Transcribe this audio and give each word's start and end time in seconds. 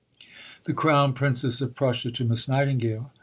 (_The 0.65 0.73
Crown 0.75 1.13
Princess 1.13 1.61
of 1.61 1.75
Prussia 1.75 2.09
to 2.09 2.25
Miss 2.25 2.47
Nightingale. 2.47 3.11